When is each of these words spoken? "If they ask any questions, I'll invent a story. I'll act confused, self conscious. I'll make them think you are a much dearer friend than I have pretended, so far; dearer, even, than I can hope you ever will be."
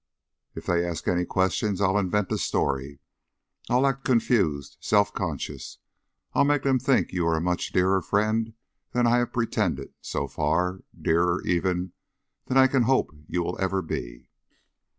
"If 0.55 0.65
they 0.65 0.83
ask 0.83 1.07
any 1.07 1.25
questions, 1.25 1.79
I'll 1.79 1.95
invent 1.99 2.31
a 2.31 2.39
story. 2.39 3.01
I'll 3.69 3.85
act 3.85 4.03
confused, 4.03 4.77
self 4.79 5.13
conscious. 5.13 5.77
I'll 6.33 6.43
make 6.43 6.63
them 6.63 6.79
think 6.79 7.11
you 7.13 7.27
are 7.27 7.35
a 7.35 7.39
much 7.39 7.71
dearer 7.71 8.01
friend 8.01 8.53
than 8.93 9.05
I 9.05 9.17
have 9.17 9.31
pretended, 9.31 9.93
so 10.01 10.27
far; 10.27 10.79
dearer, 10.99 11.43
even, 11.45 11.91
than 12.47 12.57
I 12.57 12.65
can 12.65 12.81
hope 12.81 13.11
you 13.27 13.55
ever 13.59 13.81
will 13.81 13.81
be." 13.87 14.27